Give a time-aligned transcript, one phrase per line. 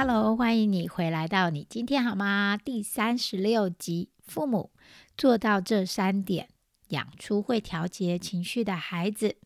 [0.00, 2.56] Hello，欢迎你回来到你今天好吗？
[2.56, 4.70] 第三十六集，父母
[5.16, 6.50] 做到这三点，
[6.90, 9.38] 养出会调节情绪的孩子。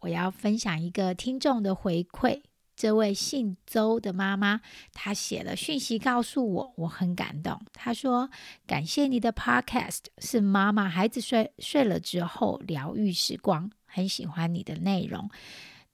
[0.00, 2.42] 我要分享一个听众的回馈。
[2.74, 4.60] 这位姓周的妈妈，
[4.92, 7.62] 她写了讯息告诉我，我很感动。
[7.72, 8.28] 她说
[8.66, 15.30] ：“感谢你的 Podcast，是妈妈孩子睡睡了之后疗愈时光，很喜欢你的内容。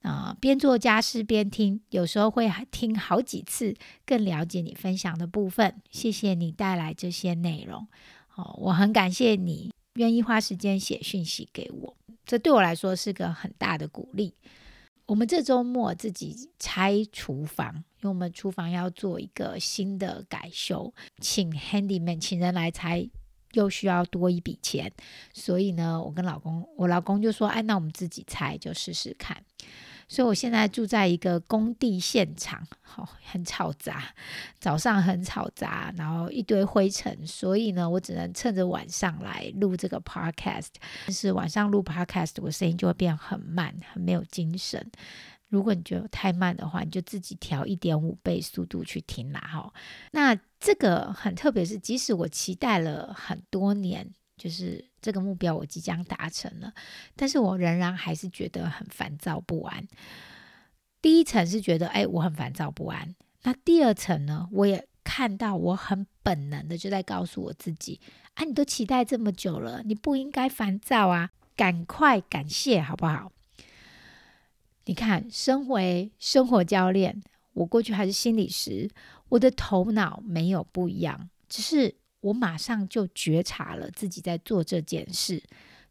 [0.01, 5.81] 啊，边做家事边听，有时候会听好几次，更了解你分享的部分。
[5.89, 7.87] 谢谢你带来这些内容。
[8.35, 14.33] 哦，我很感谢你愿意花时间写讯息给我，这对我来说是个很大的鼓励。”
[15.07, 23.09] 我们这周末自己拆厨房，因为我们厨房要做一个新的改修，请 handyman 请人来拆，
[23.53, 24.91] 又需要多一笔钱，
[25.33, 29.41] 所以呢，我跟老公，我老公就说：“哎，那我们自己拆，就试试看。”
[30.07, 34.03] 所以我现在住在一个工地现场，好，很吵杂，
[34.59, 40.69] 早上很吵杂，然后一堆灰尘，所以呢，我只能趁着晚上来录这个 podcast。
[41.05, 44.89] 但是晚上录 podcast，我声音就会变很慢，很没有精神。
[45.49, 49.73] 如果你觉得太慢的话，你就自己调一点五倍速度去听啦，哈。
[50.11, 54.09] 那这个很特别，是即使我期待了很多年。
[54.37, 56.71] 就是这个目标我即将达成了，
[57.15, 59.87] 但是我仍然还是觉得很烦躁不安。
[61.01, 63.15] 第一层是觉得，哎，我很烦躁不安。
[63.43, 67.99] 那第二层呢，我也看到我很本能的就在告诉我自己，
[68.35, 73.31] 啊，你都期待这么久了，你不应该烦躁啊，赶快感谢好不好？
[74.85, 77.23] 你看，身为生活教练，
[77.53, 78.89] 我过去还是心理师，
[79.29, 81.95] 我的头脑没有不一样，只是。
[82.21, 85.41] 我马上就觉察了自己在做这件事，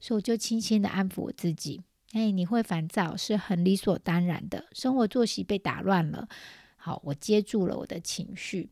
[0.01, 1.81] 所以我就轻轻的安抚我自己
[2.13, 6.29] ：“哎，你会烦躁是很理所当然的，生活作息被打乱了。”
[6.77, 8.69] 好，我接住了我的情绪。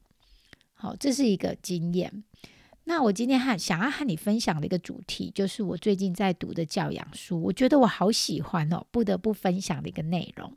[0.73, 2.25] 好，这是一个经验。
[2.85, 10.55] 那我今天和想要和你分享的一个主题，就是我最近在读的教养书，我觉得我好喜欢哦，不得不分享的一个内容。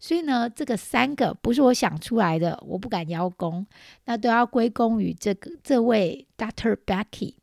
[0.00, 3.66] 所以呢，这个三个不是我想出来的，我不敢邀功，
[4.06, 7.34] 那都要归功于这个这位 Doctor Becky。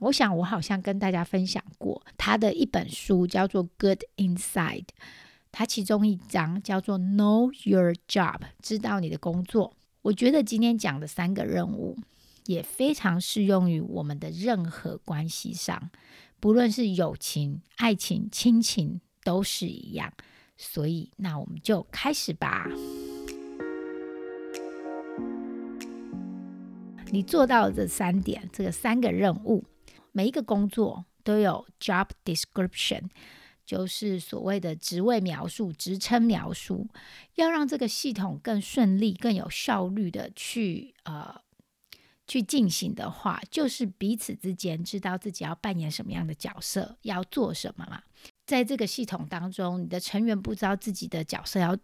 [0.00, 4.84] 我想我好像跟大家分享过他的一本书，叫做《Good Inside》，
[5.50, 9.76] 他其中一章叫做 Know Your Job，知道你的工作。
[10.02, 11.96] 我觉得今天讲的三个任务
[12.46, 15.90] 也非常适用于我们的任何关系上，
[16.38, 20.12] 不论是友情、爱情、亲情，都是一样。
[20.56, 22.66] 所以，那我们就开始吧。
[27.10, 29.64] 你做到这三点，这个三个任务，
[30.10, 33.08] 每一个工作都有 job description，
[33.64, 36.88] 就是所谓的职位描述、职称描述。
[37.36, 41.40] 要让这个系统更顺利、更有效率的去呃
[42.26, 48.02] 去进行的话，就是彼此之间知道自己要扮演什么样的角色，要做什么嘛。
[48.46, 51.76] 在这个系统当中，你的成员不知道自己的角色要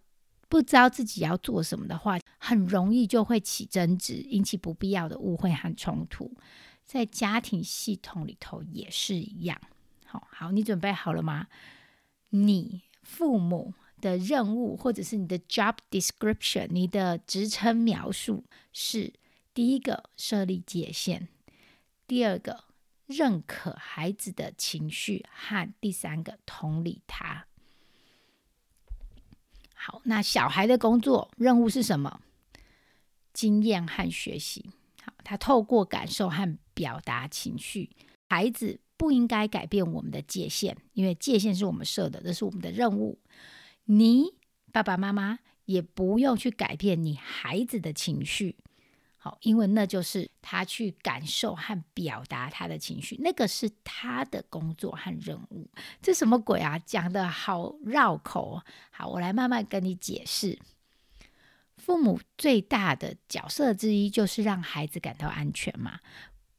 [0.49, 6.37] 不知道自己要做什么的话，很容易就会起争执，引起不必要的误会和冲突。
[6.85, 9.61] 在家庭系统里头也是一样。
[10.05, 11.47] 好好，你准备好了吗？
[12.31, 19.15] 你父母的任务或者是你的 job description，你的职称描述是：
[19.55, 21.29] 第一个设立界限，
[22.07, 22.65] 第二个。
[23.11, 27.47] 认可孩子的情绪和第三个同理他。
[29.75, 32.21] 好，那小孩的工作任务是什么？
[33.33, 34.71] 经验和学习。
[35.03, 37.91] 好，他透过感受和表达情绪。
[38.29, 43.19] 孩子不应该改变我们的界限，因为界限是我们设的，这是我们的任务。
[43.87, 44.35] 你
[44.71, 48.57] 爸爸妈妈也不用去改变你孩子的情绪。
[49.23, 55.69] 好，因为那就是他去感受和表达他的情绪，那个是他的工作和任务。
[56.01, 56.79] 这什么鬼啊？
[56.79, 58.63] 讲的好绕口。
[58.91, 60.59] 好，我来慢慢跟你解释。
[61.77, 66.01] 父母最大的角色之一就是让孩子感到安全嘛，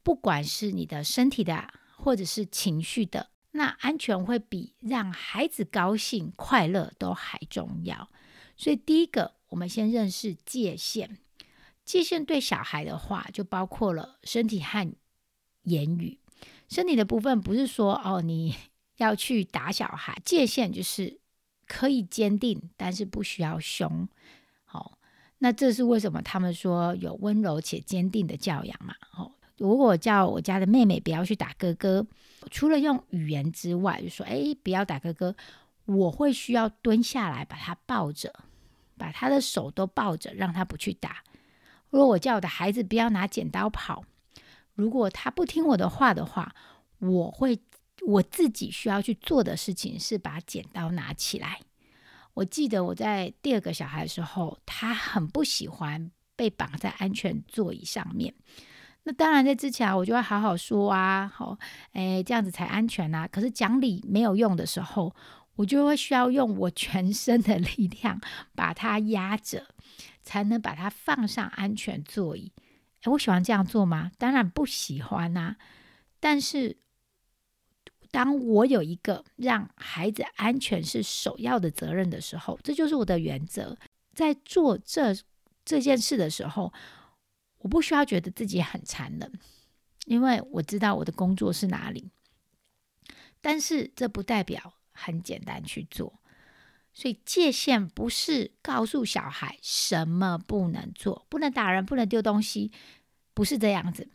[0.03, 8.07] 不管是你的身体的，或者是情绪的，那安全会比让孩子高兴快乐都还重要。
[8.55, 11.17] 所以第一个，我们先认识界限。
[11.91, 14.95] 界限对小孩的话，就包括了身体和
[15.63, 16.17] 言语。
[16.69, 18.55] 身体的部分不是说哦，你
[18.95, 21.19] 要去打小孩，界限就是
[21.67, 24.07] 可以坚定，但是不需要凶。
[24.63, 24.97] 好，
[25.39, 28.95] 那这是为什么他们说有温柔且坚定的教养嘛？
[29.17, 32.07] 哦，如果叫我家的妹妹不要去打哥哥，
[32.49, 35.35] 除了用语言之外，就说哎，不要打哥哥，
[35.83, 38.33] 我会需要蹲下来把他抱着，
[38.97, 41.21] 把他的手都抱着，让他不去打。
[41.91, 44.03] 如果我叫我的孩子不要拿剪刀跑。
[44.73, 46.55] 如果他不听我的话的话，
[46.99, 47.59] 我会
[48.07, 51.59] 我自己需要去做的事情是把剪刀拿起来。
[52.33, 58.33] 我记得我在第二个小孩的时候，他很不喜欢被绑在安全座椅上面。
[59.03, 61.57] 那当然在之前我就会好好说啊，好，
[61.91, 63.27] 哎，这样子才安全啊。
[63.27, 65.13] 可是讲理没有用的时候，
[65.55, 68.19] 我就会需要用我全身的力量
[68.55, 69.67] 把他压着，
[70.23, 72.51] 才能把它放上安全座椅。
[73.01, 74.11] 哎，我喜欢这样做吗？
[74.17, 75.55] 当然不喜欢呐。
[76.19, 76.77] 但是，
[78.11, 83.77] 当我有一个让孩子安全是首要的责任的时候，这就是我的原则。
[84.13, 85.15] 在做这
[85.65, 86.71] 这件事的时候，
[87.59, 89.31] 我不需要觉得自己很残忍，
[90.05, 92.11] 因为我知道我的工作是哪里。
[93.41, 96.20] 但是，这不代表很简单去做。
[96.93, 102.71] 所以界限不是告诉小孩什么不能做，不能打人，不能丢东西，
[103.33, 104.09] 不是这样子。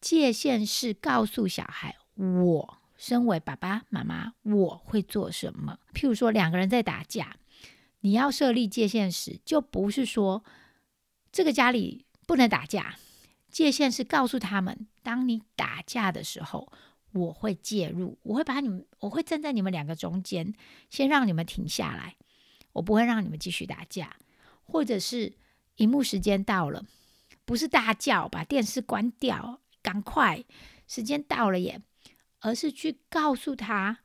[0.00, 5.78] 界限是告诉小孩，我身为爸爸妈妈，我会做什么。
[5.94, 7.36] 譬如说两个人在打架，
[8.00, 10.44] 你要设立界限时，就不是说
[11.32, 12.96] 这个家里不能打架。
[13.48, 16.70] 界限是告诉他们，当你打架的时候，
[17.16, 20.54] 我会介入，我会把你们，我会站在你们两个中间，
[20.90, 22.16] 先让你们停下来。
[22.72, 24.16] 我不会让你们继续打架，
[24.62, 25.32] 或者是
[25.76, 26.84] 荧幕时间到了，
[27.46, 30.44] 不是大叫把电视关掉，赶快
[30.86, 31.80] 时间到了耶，
[32.40, 34.00] 而是去告诉他，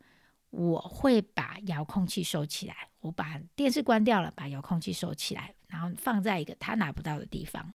[0.52, 7.74] 我会把遥控器收起来，我把电视关掉了，把遥控器收起来，然后放在一个他拿不到的地方。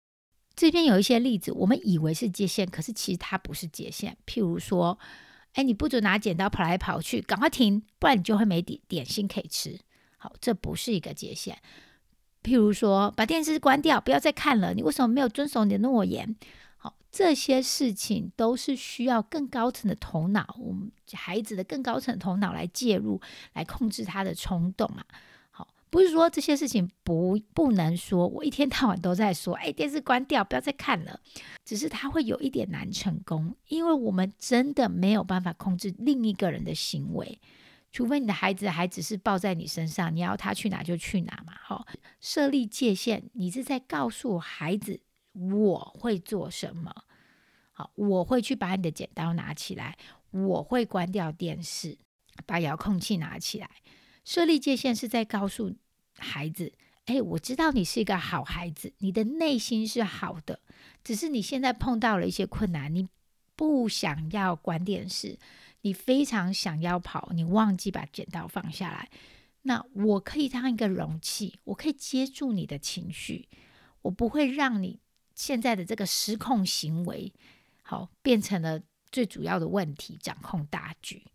[0.55, 4.15] 这边有一些例子，我们以为是界限，可是其实它不是界限。
[4.25, 4.97] 譬如说，
[5.53, 9.79] 哎，你不准拿剪刀跑来跑去，赶快停，不然你就会没点点心可以吃。
[10.17, 11.57] 好，这不是一个界限。
[12.43, 14.73] 譬如说，把电视关掉，不要再看了。
[14.73, 16.35] 你为什么没有遵守你的诺言？
[16.77, 23.19] 好，这些事情都是需要更高层的头脑，我们孩子的更高层头脑来介入，
[23.53, 25.05] 来控制他的冲动啊。
[25.93, 31.19] 不是说这些事情不不能说，我一天到晚都在说，哎，电视关掉，不要再看了。
[31.63, 37.39] 只是他会有一点难成功，因为我们真的没有办法控制另一个人的行为。
[37.91, 41.53] 除非你的孩子还只是抱在你身上，你要他去哪就去哪嘛。
[41.61, 41.85] 好，
[42.19, 44.99] 设立界限，你是在告诉孩子
[45.33, 46.91] 我会做什么。
[47.71, 49.95] 好，我会去把你的剪刀拿起来，
[50.31, 51.99] 我会关掉电视，
[52.47, 53.69] 把遥控器拿起来。
[54.25, 55.75] 设立界限是在告诉
[56.17, 56.73] 孩子，
[57.05, 60.59] 哎，我知道你是一个好孩子，你的内心是好的，
[61.03, 63.07] 只是你现在碰到了一些困难，你
[63.55, 65.37] 不想要关电视。
[65.85, 69.09] 你非常想要跑，你忘记把剪刀放下来。
[69.63, 73.49] 那我可以当一个容器，我可以接住你的情绪，
[74.03, 75.01] 我不会让你
[75.35, 77.33] 现在的这个失控行为，
[77.81, 81.25] 好变成了最主要的问题，掌控大局。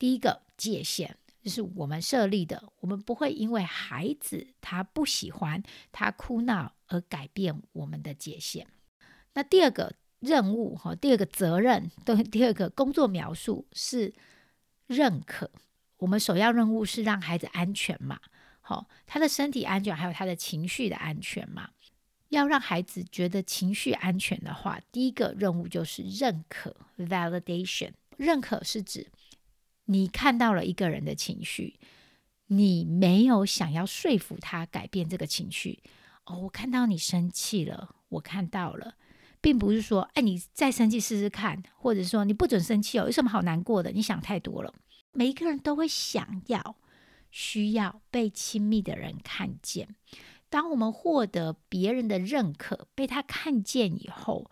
[0.00, 8.66] 第一个界限就是我们设立的，我们不会因为孩子他不喜欢他哭闹而改变我们的界限。
[9.34, 9.92] 那第二个。
[10.22, 14.14] 任务哈，第二个责任，对，第二个工作描述是
[14.86, 15.50] 认可。
[15.96, 18.20] 我们首要任务是让孩子安全嘛，
[18.60, 21.70] 好，他的身体安全，还有他的情绪的安全嘛。
[22.28, 27.90] 要让孩子觉得情绪安全的话，第一个任务就是认可 （validation）。
[28.16, 29.10] 认可是指
[29.86, 31.78] 你看到了一个人的情绪，
[32.46, 35.82] 你没有想要说服他改变这个情绪。
[36.24, 38.94] 哦，我看到你生气了，我看到了。
[39.40, 43.90] 并不是说，哎，你再生气试试看，或者说你不准生气哦，有什么好难过的？
[43.90, 44.72] 你想太多了。
[45.10, 46.76] 每一个人都会想要、
[47.32, 49.96] 需要被亲密的人看见。
[50.48, 54.48] 当我们获得别人的认可，被他看见以后，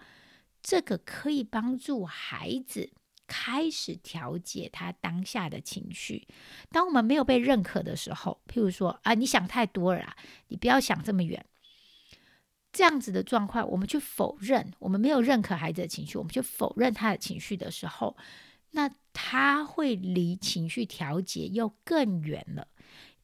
[0.61, 2.91] 这个可以帮助孩子
[3.33, 6.27] 开始调节他当下的情绪。
[6.73, 10.17] 当我们没有被认可的时候，譬如说，啊，你想太多了，
[10.49, 11.47] 你不要想这么远。
[12.73, 18.17] 这样子的状况，我们去否认，我们没有认可孩子的情绪，我们去否认他的情绪的时候，
[18.73, 22.67] 那他会离情绪调节又更远了。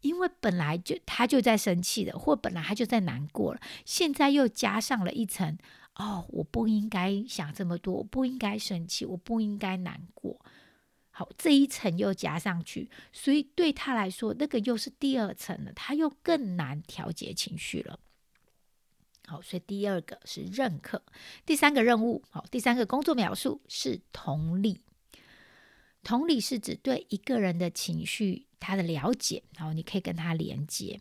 [0.03, 5.59] 因为本来就他就在生气了，或本来他就在难过了，现在又加上了一层
[5.97, 10.39] 哦，我不应该想这么多，我不应该生气，我不应该难过。
[11.11, 17.99] 好，这一层又加上去，所以对他来说，那个又是第二层了，他又更难调节情绪了。
[19.27, 21.03] 好，所以第二个是认可，
[21.47, 24.83] 第三个任务，好，第三个工作描述是同理。
[26.03, 31.01] 同理是指对一个人的情绪他的了解，然后你可以跟他连接。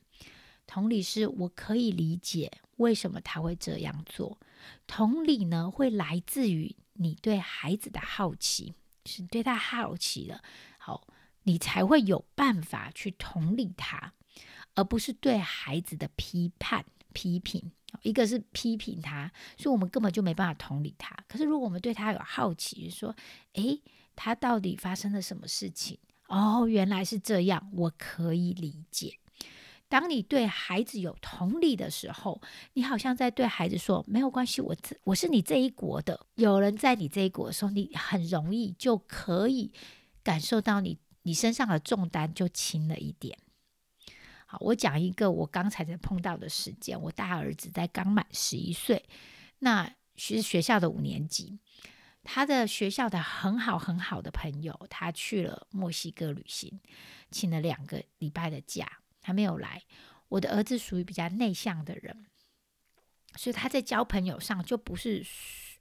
[0.66, 4.40] 同理是我可以理解为什么他会这样做。
[4.88, 8.74] 同理呢，会来自于你对孩子的好奇。
[9.08, 10.42] 是对他好奇了，
[10.80, 11.08] 好，
[11.44, 14.14] 你才会有办法去同理他，
[14.74, 17.72] 而不是对孩子的批判、批评。
[18.02, 21.16] 一个是批评他，所以我们根本就没办法同理他。
[21.28, 23.16] 可是如果我们对他有好奇，说，
[23.54, 23.80] 诶，
[24.16, 26.00] 他到底发生了什么事情？
[26.28, 29.20] 哦，原来是这样，我可以理解。
[29.88, 32.42] 当你对孩子有同理的时候，
[32.74, 39.72] 你好像在对孩子说：“没有关系，我这我是你这一国的，有人在你这一国的时候，你很容易就可以
[40.24, 43.38] 感受到你你身上的重担就轻了一点。”
[44.48, 47.00] 好，我讲一个我刚才在碰到的事件。
[47.00, 49.04] 我大儿子在刚满十一岁，
[49.60, 51.60] 那是学校的五年级，
[52.24, 56.80] 他的学校的很好很好的朋友，他去了墨西哥旅行，
[57.30, 59.00] 请了两个礼拜的假。
[59.26, 59.82] 还没有来。
[60.30, 62.26] 我的儿子属于比较内向的人，
[63.36, 65.26] 所以他在交朋友上就不是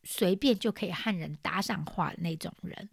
[0.02, 2.88] 随便就可以和人搭上话的那种人。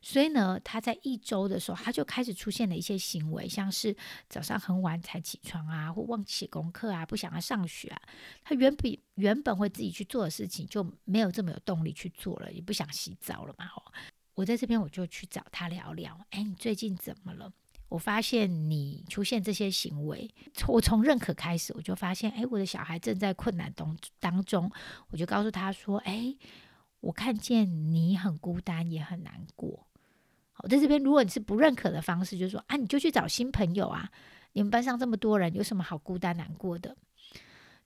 [0.00, 3.96] 所以呢，他在一周的时候，他就开始出现了一些行为，像是
[4.28, 8.00] 早上很晚才起床啊，或忘记写功课啊，不想要上学啊。
[8.44, 13.66] 他原本原本会自己去做的事情，就没有这么有动力去做了，也不想洗澡了嘛。
[13.74, 13.82] 哦
[14.34, 17.52] 我在这边我就去找他聊聊，哎，你最近怎么了？
[17.88, 20.30] 我发现你出现这些行为，
[20.66, 24.70] 我从认可开始，我就发现，哎，我的小孩正在困难当当中，
[25.08, 26.36] 我就告诉他说，哎，
[27.00, 29.86] 我看见你很孤单，也很难过。
[30.52, 34.10] 好，在这边，如果你是不认可的方式，就是说，啊，你就去找新朋友啊，
[34.52, 36.94] 你们班上这么多人，有什么好孤单难过的？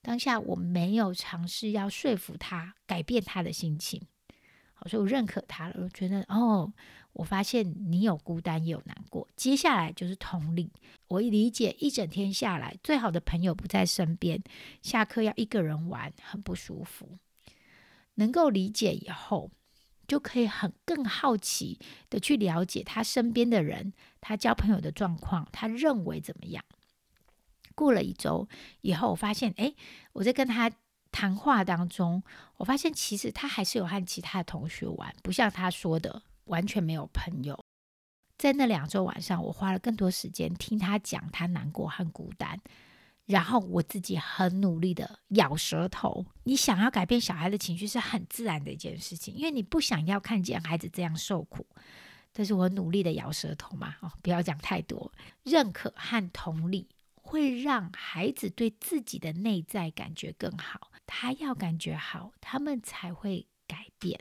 [0.01, 4.03] 当下我没有尝试要说服他改变他的心情，
[4.75, 6.73] 好，所以我认可他了，我觉得，哦。
[7.15, 10.73] 我发现你有孤单也有难过，接下来就是同理。
[11.09, 14.43] 我理解一整天下来，最好的朋友不在身边，
[14.81, 17.19] 下课要一个人玩，很不舒服。
[18.15, 19.51] 能够理解以后，
[20.07, 21.79] 就可以很更好奇
[22.09, 26.65] 的去了解他身边的人，他交朋友的状况，他认为怎么样？
[27.75, 28.49] 过了一周
[28.81, 29.75] 以后，我发现，哎，
[30.15, 30.71] 我在跟他
[31.11, 32.23] 谈话当中，
[32.57, 36.23] 我发现其实他还是有和其他同学玩，不像他说的。
[36.45, 37.65] 完全没有朋友，
[38.39, 42.61] 在那两周晚上，我花了更多时间听他讲他难过和孤单，
[43.27, 46.27] 然后我自己很努力的咬舌头。
[46.45, 51.67] 你想要改变小孩的情绪是很自然的一件事情，因为你不想要看见孩子这样受苦。
[52.33, 55.13] 但是我努力的咬舌头嘛，哦，不要讲太多。
[55.43, 64.19] 认可和同理会让孩子对自己的内在感觉更好，他要感觉好，他们才会改变。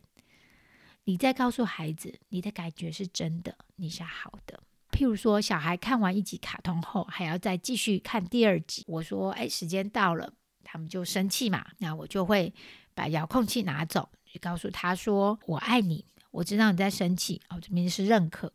[1.06, 4.62] 你在告诉孩子，你的感觉是真的，你是好的。
[4.92, 8.84] 譬如说，小孩看完一集卡通后，还要再继续看第二集。
[8.88, 12.54] 我说：“哎，时间到了。”他们就生气嘛，那我就会
[12.94, 18.54] 把遥控器拿走，去告诉他说：“我爱你，我知道你在生气。”哦，这边是认可，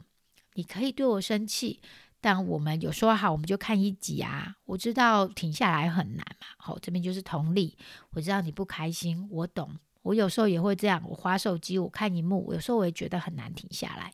[0.55, 1.81] 你可以对我生气，
[2.21, 4.57] 但我们有说好，我们就看一集啊。
[4.65, 6.47] 我知道停下来很难嘛。
[6.59, 7.76] 好，这边就是同理，
[8.11, 9.76] 我知道你不开心，我懂。
[10.07, 14.13] 我有时候也会这样，我划手机，我看荧幕，我有时候我也觉得很难停下来。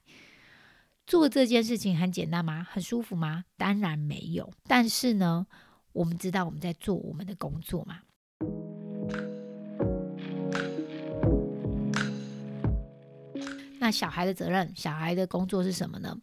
[1.06, 2.66] 做这件事情很简单吗？
[2.70, 3.44] 很舒服吗？
[3.58, 4.50] 当然没有。
[4.66, 5.46] 但是呢，
[5.92, 7.98] 我们知道我们在做我们的工作嘛。
[13.78, 16.16] 那小孩的责任，小孩的工作是什么呢？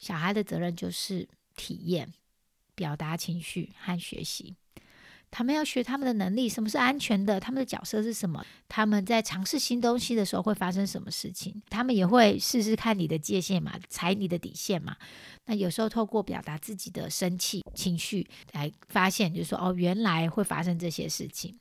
[0.00, 2.12] 小孩的责任就是体验、
[2.74, 4.56] 表达情绪和学习。
[5.36, 7.40] 他们要学他们的能力，什么是安全的？
[7.40, 8.46] 他们的角色是什么？
[8.68, 11.60] 他们在尝试新东西的时候会发生什么事情？
[11.68, 14.96] 他们也会试试看你的界限嘛，踩你的底线嘛。
[15.46, 21.58] 那有时候透过表达自己的生气情绪来发现，就是说哦，原来会发生这些事情。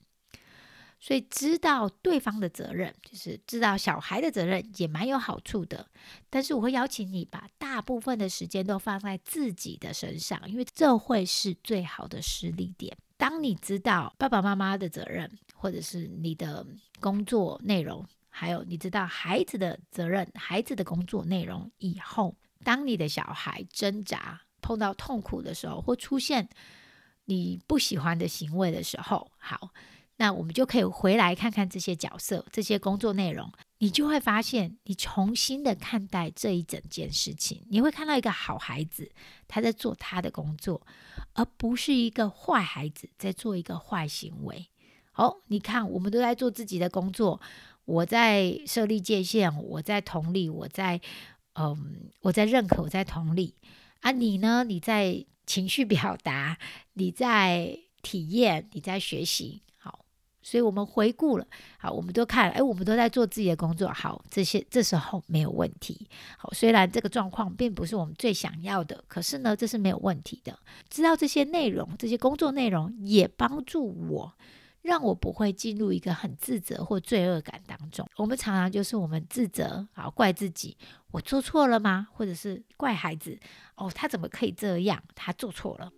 [0.99, 5.87] 所以知道对方的责任，就是知道小孩的责任，也蛮有好处的。
[6.29, 12.95] 但是我会邀请你把大部分的时间都放在自己的身上，因为这会是最好的施力点。
[13.23, 16.67] 当你知道爸爸妈妈的责任，或者是你的
[16.99, 26.49] 工作内容，还有你知道孩子的责任、孩子的工作内容以后，当你的小孩挣扎碰到痛苦的时候，或出现
[27.23, 29.69] 你不喜欢的行为的时候，好，
[30.17, 33.49] 那我们就可以回来看看这些角色、这些工作内容，
[33.83, 39.11] 你就会发现，你重新的看待这一整件事情，你会看到一个好孩子
[39.45, 40.87] 他在做他的工作，
[41.33, 44.69] 而不是一个坏孩子在做一个坏行为。
[45.11, 47.41] 好，你看，我们都在做自己的工作，
[47.83, 51.01] 我在设立界限，我在同理，我在
[51.55, 53.53] 嗯，我在认可，我在同理。
[53.99, 54.63] 啊，你呢？
[54.63, 56.57] 你在情绪表达，
[56.93, 59.61] 你在体验，你在学习。
[60.43, 61.47] 所以我们回顾了，
[61.79, 63.87] 好，我们都看，哎，我们都在做自己的工作。
[63.87, 66.07] 好，这些这时候没有问题。
[66.37, 70.59] 好，虽然这个状况并不是我们最想要的，可是呢，这是没有问题的。
[70.89, 74.33] 知道这些内容，这些工作内容也帮助我。
[74.83, 78.05] 让我不会进入一个很自责或罪恶感当中。
[78.17, 80.75] 我们常常就是我们自责，好怪自己，
[81.11, 82.05] 我做错了吗？
[82.11, 83.39] 或者是怪孩子，
[83.75, 85.01] 哦，他怎么可以这样？
[85.15, 85.89] 他做错了。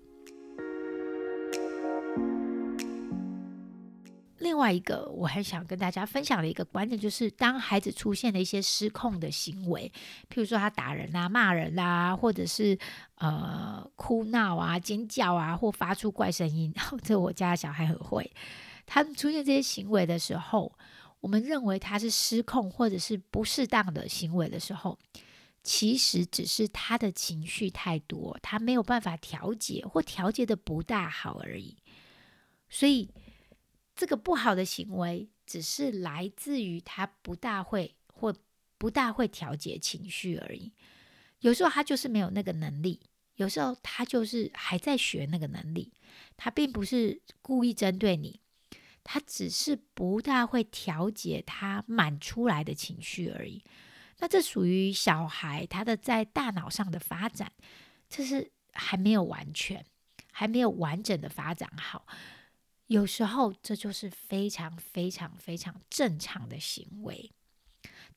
[4.45, 9.91] 另外一个我很想跟大家分享的一个观点，就是当孩子出现了一些失控的行为，
[10.29, 12.77] 譬如说他打人啊、骂人啊，或者是
[13.15, 16.71] 呃哭闹啊、尖叫啊，或发出怪声音，
[17.01, 18.31] 这我家小孩很会。
[18.85, 20.71] 他出现这些行为的时候，
[21.21, 24.95] 我们认为他是失控或者是不适当的行为的时候，
[25.63, 31.75] 其实只是他的情绪太多，他没有办法调节或调节的不大好而已。
[32.69, 33.09] 所以，
[33.95, 38.35] 这个不好的行为只是来自于他不大会或
[38.77, 40.73] 不大会调节情绪而已。
[41.39, 42.99] 有时候他就是没有那个能力，
[43.35, 45.93] 有时候他就是还在学那个能力，
[46.35, 48.39] 他并不是故意针对你。
[49.07, 53.63] 他只是不大会调节他满出来的情绪而已。
[54.17, 57.51] 那这属于小孩他的在大脑上的发展，
[58.09, 59.85] 这是还没有完全、
[60.31, 62.07] 还没有完整的发展好。
[62.87, 67.31] 有时候这就是非常非常非常正常的行为。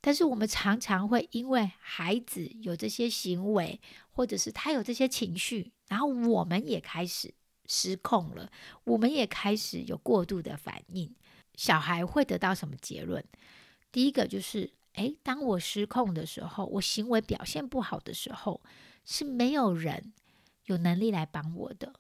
[0.01, 7.35] 但是我们常常会因为孩子有这些行为，或者是他有这些情绪，然后我们也开始。
[7.71, 8.51] 失控了，
[8.85, 11.15] 我们也开始有过度的反应。
[11.55, 13.23] 小孩会得到什么结论？
[13.93, 18.63] 第一个就是，诶，当我失控的时候，我行为表现不好的时候，
[19.05, 20.15] 是没有人
[20.65, 21.93] 有能力来帮我的。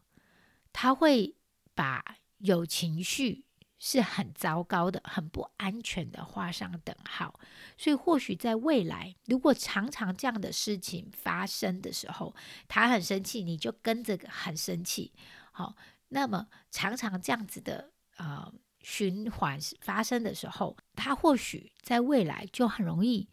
[0.73, 1.37] 他会
[1.75, 3.44] 把有情绪
[3.79, 7.38] 是很糟糕的、很不安全的画上等号。
[7.77, 12.35] 所以，或许在未来，如果常常这样的事情发生的时候，
[12.66, 15.12] 他很生气，你就跟着很生气。
[15.53, 15.77] 好，
[16.09, 23.29] 那么常常这样子的呃循环发生的时候，他或许在未来就很容易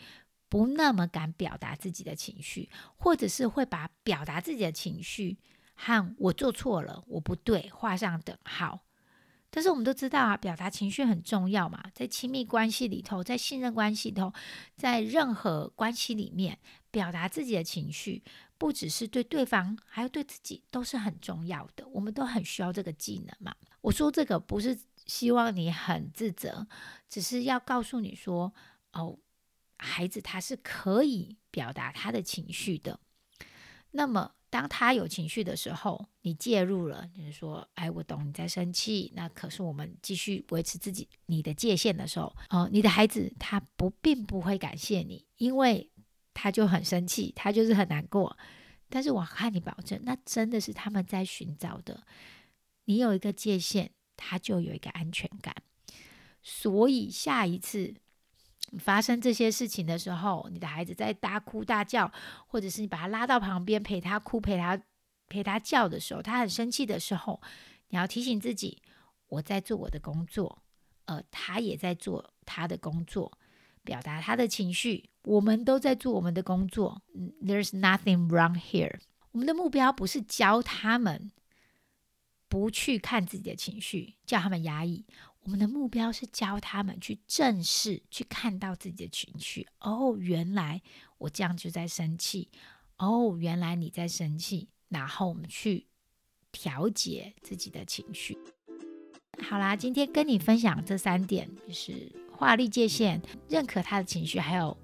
[0.48, 5.40] 不那么敢表达自己的情绪，或者是会把表达自己的情绪
[5.74, 8.85] 和我做错了、我不对画上等号。
[9.56, 14.34] 但是我们都知道啊，表达情绪很重要嘛，在亲密关系里头，在信任关系里头，
[14.76, 16.60] 在任何关系里面，
[16.92, 18.22] 表达自己的情绪。
[18.58, 21.88] 不只是对对方，还有对自己都是很重要的。
[21.88, 23.56] 我们都很需要这个技能嘛。
[23.80, 26.68] 我说这个不是希望你很自责，
[27.08, 28.54] 只是要告诉你说，
[28.92, 29.18] 哦，
[29.78, 33.00] 孩子他是可以表达他的情绪的。
[33.92, 39.12] 那么当他有情绪的时候，你介入了，就是说，哎，我懂你在生气。
[39.14, 45.92] 那可是我们继续维持自己你的界限的时候，哦，你的孩子他不并不会感谢你，因为。
[46.38, 48.38] 他就很生气，他就是很难过。
[48.90, 52.04] 但是我看你保证，那真的是他们在寻找的。
[52.84, 55.56] 你有一个界限，他就有一个安全感。
[56.44, 57.96] 所以下一次
[58.78, 62.12] 发生这些事情的时候，你的孩子在大哭大叫，
[62.48, 64.82] 或者是你把他拉到旁边陪他哭、陪他
[65.28, 67.42] 陪他叫的时候，他很生气的时候，
[67.90, 68.82] 你要提醒自己：
[69.28, 70.62] 我在做我的工作，
[71.06, 73.38] 呃，他也在做他的工作。
[73.84, 77.04] 表达他的情绪，我们都在做我们的工作。
[77.14, 78.98] There's nothing wrong here。
[79.32, 81.32] 我们的目标不是教他们
[82.50, 85.06] 不去看自己的情绪，叫他们压抑。
[85.46, 89.68] 我们的目标是教他们去正视，去看到自己的情绪。
[89.80, 90.82] 哦，原来
[91.20, 92.50] 我这样就在生气。
[92.98, 94.68] 哦，原来你在生气。
[94.90, 95.88] 然后我们去
[96.52, 98.38] 调节自己的情绪。
[99.40, 102.12] 好啦，今天跟你分享这三点，就是。
[102.38, 104.76] 画立界限，认可他的情绪，还有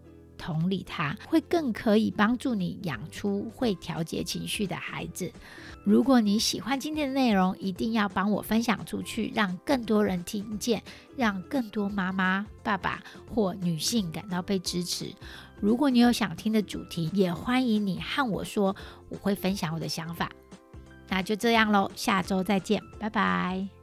[0.42, 5.32] 同理他，会更可以帮助你养出会调节情绪的孩子。
[5.84, 10.82] 如果你喜欢今天的内容，一定要帮我分享出去，让更多人听见，
[11.16, 15.14] 让更多妈妈、爸爸或女性感到被支持。
[15.60, 18.76] 如果你有想听的主题，也欢迎你和我说，
[19.10, 20.32] 我会分享我的想法。
[21.08, 23.81] 那就这样喽，下周再见，拜拜。